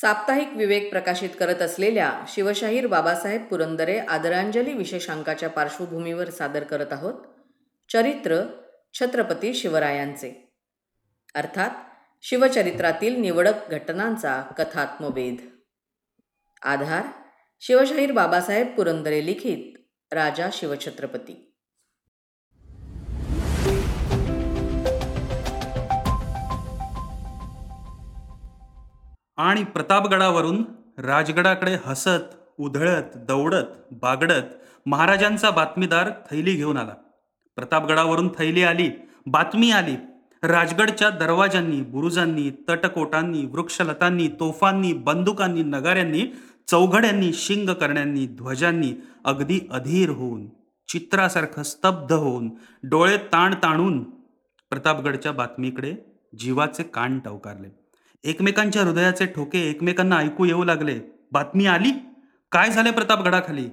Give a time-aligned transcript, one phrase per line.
[0.00, 7.14] साप्ताहिक विवेक प्रकाशित करत असलेल्या शिवशाहीर बाबासाहेब पुरंदरे आदरांजली विशेषांकाच्या पार्श्वभूमीवर सादर करत आहोत.
[7.92, 8.42] चरित्र
[8.94, 10.52] छत्रपती शिवरायांचे.
[11.34, 11.70] अर्थात
[12.22, 15.36] शिवचरित्रातील निवडक घटनांचा कथात्मवेध.
[16.62, 17.06] आधार
[17.60, 19.78] शिवशाहीर बाबासाहेब पुरंदरे लिखित
[20.14, 21.51] राजा शिवछत्रपती.
[29.42, 30.64] आणि प्रतापगडावरून
[30.98, 34.52] राजगडाकडे हसत उधळत दौडत बागडत
[34.86, 36.94] महाराजांचा बातमीदार थैली घेऊन आला.
[37.56, 38.88] प्रतापगडावरून थैली आली
[39.26, 39.96] बातमी आली.
[40.42, 46.26] राजगडच्या दरवाजांनी बुरुजांनी तटकोटांनी वृक्षलतांनी तोफांनी बंदुकांनी नगाऱ्यांनी
[46.68, 48.92] चौघड्यांनी शिंग करण्यांनी ध्वजांनी
[49.24, 50.48] अगदी अधीर होऊन
[50.88, 52.50] चित्रासारखं स्तब्ध होऊन
[52.82, 54.02] डोळे ताण ताणून
[54.70, 55.94] प्रतापगडच्या बातमीकडे
[56.38, 57.81] जीवाचे कान टवकारले.
[58.24, 61.00] एकमेकांच्या हृदयाचे ठोके एकमेकांना ऐकू येऊ लागले.
[61.32, 61.90] बातमी आली?
[62.52, 63.68] काय झाले प्रतापगडाखाली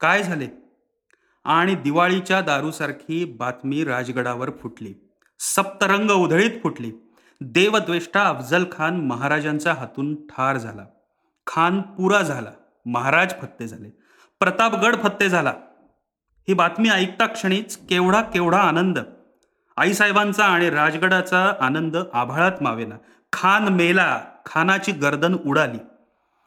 [0.00, 0.48] काय झाले?
[1.44, 4.94] आणि दिवाळीच्या दारूसारखी बातमी राजगडावर फुटली.
[5.38, 6.92] सप्तरंग उधळीत फुटली.
[7.40, 10.84] देवद्वेष्टा अफजल खान महाराजांचा हातून ठार झाला.
[11.46, 12.50] खान पुरा झाला.
[12.86, 13.88] महाराज फत्ते झाले.
[14.40, 15.52] प्रतापगड फत्ते झाला.
[16.48, 18.98] ही बातमी ऐकता क्षणीच केवढा केवढा आनंद.
[19.76, 22.94] आईसाहेबांचा आणि राजगडाचा आनंद आभाळात मावेना.
[23.32, 25.78] खान मेला खानाची गर्दन उडाली.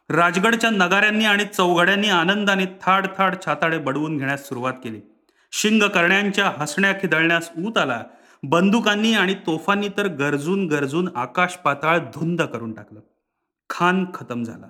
[0.10, 5.02] राजगडच्या नगाऱ्यांनी आणि चौघड्यांनी आनंदाने थाड थाड छाताडे बडवून घेण्यास सुरुवात केली.
[5.52, 8.04] शिंग करण्यांच्या हसण्या खिदळण्यास ऊत आला.
[8.44, 13.00] बंदुकांनी आणि तोफांनी तर गरजून गरजून आकाश पाताळ धुंद करून टाकलं.
[13.70, 14.66] खान खतम झाला.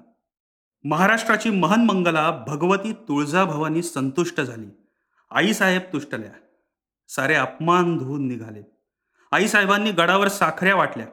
[0.83, 4.67] महाराष्ट्राची महनमंगला भगवती तुळजाभवानी संतुष्ट झाली.
[5.31, 6.31] आईसाहेब तुष्टल्या.
[7.07, 8.71] सारे अपमान धुवून निघाले.
[9.31, 11.05] आईसाहेबांनी गडावर साखऱ्या वाटल्या.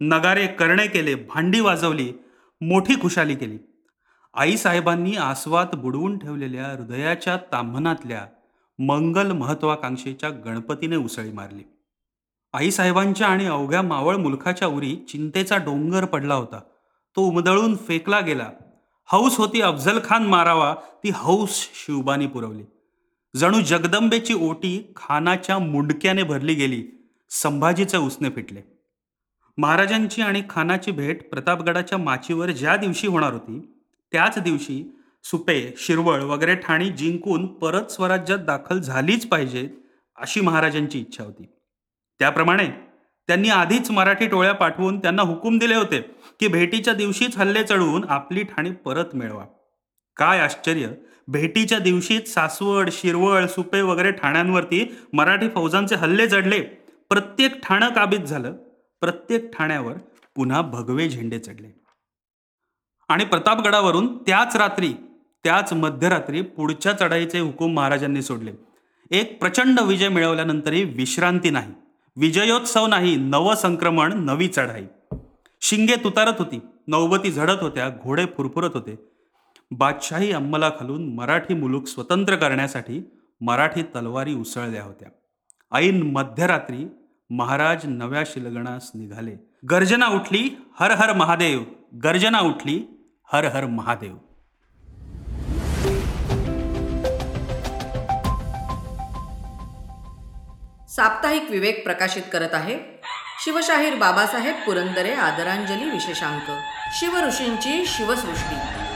[0.00, 2.12] नगारे करणे केले भांडी वाजवली
[2.60, 3.58] मोठी खुशाली केली.
[4.34, 8.26] आईसाहेबांनी आस्वाद बुडवून ठेवलेल्या हृदयाच्या ताम्हनातल्या
[8.78, 11.62] मंगल महत्वाकांक्षेच्या गणपतीने उसळी मारली.
[12.52, 16.60] आईसाहेबांच्या आणि अवघ्या मावळ मुलखाच्या उरी चिंतेचा डोंगर पडला होता.
[17.16, 18.50] तो उमदळून फेकला गेला.
[19.06, 22.64] हौस होती अफजल खान मारावा ती हौस शिवबानी पुरवली.
[23.36, 26.84] जणू जगदंबेची ओटी खानाच्या मुंडक्याने भरली गेली.
[27.30, 28.77] संभाजीचे उसने फिटले.
[29.58, 33.60] महाराजांची आणि खानाची भेट प्रतापगडाच्या माचीवर ज्या दिवशी होणार होती
[34.12, 34.82] त्याच दिवशी
[35.24, 39.68] सुपे शिरवळ वगैरे ठाणी जिंकून परत स्वराज्यात दाखल झालीच पाहिजे
[40.18, 41.44] अशी महाराजांची इच्छा होती.
[42.20, 42.66] त्याप्रमाणे
[43.28, 46.00] त्यांनी आधीच मराठी टोळ्या पाठवून त्यांना हुकूम दिले होते
[46.40, 49.44] की भेटीच्या दिवशीच हल्ले चढवून आपली ठाणी परत मिळवा.
[50.16, 50.88] काय आश्चर्य!
[51.28, 56.60] भेटीच्या दिवशीच सासवड शिरवळ सुपे वगैरे ठाण्यांवरती मराठी फौजांचे हल्ले जडले
[57.10, 58.52] प्रत्येक ठाणं काबीज झालं.
[59.00, 59.94] प्रत्येक ठाण्यावर
[60.34, 61.68] पुन्हा भगवे झेंडे चढले.
[63.08, 64.92] आणि प्रतापगडावरून त्याच रात्री
[65.44, 68.52] त्याच मध्यरात्री पुढच्या चढाईचे हुकूम महाराजांनी सोडले.
[69.10, 71.72] एक प्रचंड विजय मिळवल्यानंतरही विश्रांती नाही.
[72.16, 74.84] विजयोत्सव नाही नवसंक्रमण नवी चढाई.
[75.60, 79.08] शिंगे तुतारत होती नौबती झडत होत्या घोडे फुरफुरत होते.
[79.70, 83.10] बादशाही अंमलाखालून मराठी मुलूक स्वतंत्र करण्यासाठी
[83.40, 85.08] मराठी तलवारी उसळल्या होत्या.
[85.72, 86.84] ऐन मध्यरात्री
[87.30, 89.32] महाराज नव्या शिलगणास निघाले.
[89.70, 90.50] गर्जना उठली
[90.80, 91.64] हर हर महादेव.
[92.04, 92.84] गर्जना उठली
[93.32, 94.14] हर हर महादेव.
[100.88, 102.78] साप्ताहिक विवेक प्रकाशित करत आहे
[103.44, 106.50] शिवशाहीर बाबासाहेब पुरंदरे आदरांजली विशेषांक.
[106.92, 108.87] शिवऋषींची शिवसृष्टी.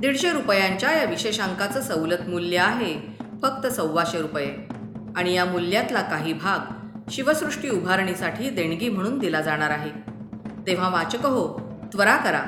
[0.00, 4.54] दीडशे रुपयांच्या या विशेषांकाचं सवलत मूल्य आहे फक्त सव्वाशे रुपये.
[5.16, 6.58] आणि या मूल्यातला काही भाग
[7.10, 9.90] शिवसृष्टी उभारणीसाठी देणगी म्हणून दिला जाणार आहे.
[10.66, 11.60] तेव्हा वाचक हो
[11.92, 12.44] त्वरा करा.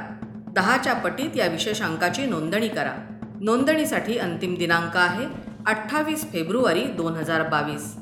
[0.48, 2.92] दहाच्या पटीत या विशेषांकाची नोंदणी करा.
[3.40, 5.26] नोंदणीसाठी अंतिम दिनांक आहे
[5.66, 7.96] अठ्ठावीस फेब्रुवारी दोन हजार बावीस.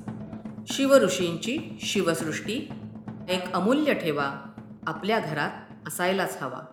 [0.77, 2.71] शिवऋषींची शिवसृष्टी.
[3.29, 4.31] एक अमूल्य ठेवा.
[4.87, 5.51] आपल्या घरात
[5.87, 6.67] असायलाच हवा.